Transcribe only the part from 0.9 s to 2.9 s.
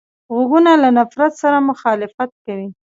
نفرت سره مخالفت کوي